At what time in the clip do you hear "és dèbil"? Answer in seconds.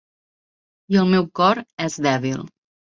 1.91-2.47